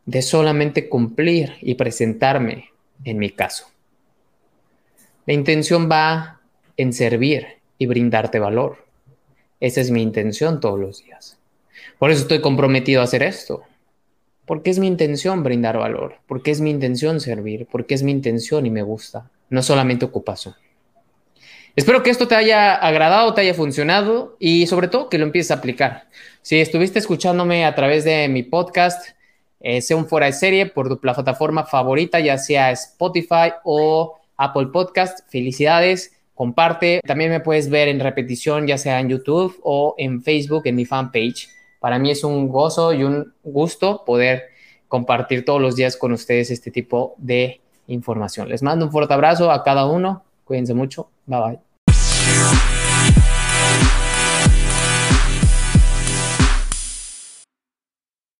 de 0.05 0.21
solamente 0.21 0.89
cumplir 0.89 1.53
y 1.61 1.75
presentarme 1.75 2.69
en 3.03 3.17
mi 3.17 3.29
caso. 3.29 3.67
La 5.25 5.33
intención 5.33 5.89
va 5.89 6.41
en 6.77 6.93
servir 6.93 7.47
y 7.77 7.85
brindarte 7.85 8.39
valor. 8.39 8.85
Esa 9.59 9.81
es 9.81 9.91
mi 9.91 10.01
intención 10.01 10.59
todos 10.59 10.79
los 10.79 11.03
días. 11.03 11.39
Por 11.97 12.11
eso 12.11 12.21
estoy 12.21 12.41
comprometido 12.41 13.01
a 13.01 13.05
hacer 13.05 13.23
esto. 13.23 13.63
Porque 14.45 14.71
es 14.71 14.79
mi 14.79 14.87
intención 14.87 15.41
brindar 15.41 15.77
valor, 15.77 16.17
porque 16.27 16.51
es 16.51 16.59
mi 16.59 16.69
intención 16.69 17.21
servir, 17.21 17.65
porque 17.71 17.93
es 17.93 18.03
mi 18.03 18.11
intención 18.11 18.65
y 18.65 18.69
me 18.69 18.81
gusta, 18.81 19.31
no 19.49 19.63
solamente 19.63 20.03
ocupación. 20.03 20.55
Espero 21.77 22.03
que 22.03 22.09
esto 22.09 22.27
te 22.27 22.35
haya 22.35 22.75
agradado, 22.75 23.33
te 23.33 23.41
haya 23.41 23.53
funcionado 23.53 24.35
y 24.39 24.67
sobre 24.67 24.89
todo 24.89 25.07
que 25.07 25.17
lo 25.17 25.23
empieces 25.23 25.51
a 25.51 25.55
aplicar. 25.55 26.09
Si 26.41 26.59
estuviste 26.59 26.99
escuchándome 26.99 27.65
a 27.65 27.73
través 27.73 28.03
de 28.03 28.27
mi 28.27 28.43
podcast, 28.43 29.15
eh, 29.63 29.81
sea 29.81 29.97
un 29.97 30.07
fuera 30.07 30.27
de 30.27 30.33
serie 30.33 30.67
por 30.67 30.87
tu 30.87 30.99
plataforma 30.99 31.65
favorita, 31.65 32.19
ya 32.19 32.37
sea 32.37 32.69
Spotify 32.71 33.53
o 33.63 34.19
Apple 34.37 34.67
Podcast, 34.67 35.21
felicidades 35.29 36.11
comparte. 36.35 37.01
También 37.05 37.31
me 37.31 37.39
puedes 37.39 37.69
ver 37.69 37.87
en 37.87 37.99
repetición, 37.99 38.67
ya 38.67 38.77
sea 38.77 38.99
en 38.99 39.09
YouTube 39.09 39.59
o 39.63 39.95
en 39.97 40.21
Facebook, 40.21 40.63
en 40.65 40.75
mi 40.75 40.85
fanpage. 40.85 41.49
Para 41.79 41.99
mí 41.99 42.11
es 42.11 42.23
un 42.23 42.49
gozo 42.49 42.93
y 42.93 43.03
un 43.03 43.33
gusto 43.43 44.03
poder 44.05 44.43
compartir 44.87 45.43
todos 45.45 45.61
los 45.61 45.75
días 45.75 45.97
con 45.97 46.11
ustedes 46.11 46.51
este 46.51 46.71
tipo 46.71 47.15
de 47.17 47.61
información. 47.87 48.49
Les 48.49 48.61
mando 48.61 48.85
un 48.85 48.91
fuerte 48.91 49.13
abrazo 49.13 49.51
a 49.51 49.63
cada 49.63 49.85
uno. 49.85 50.23
Cuídense 50.43 50.73
mucho. 50.73 51.09
Bye 51.25 51.39
bye. 51.39 52.72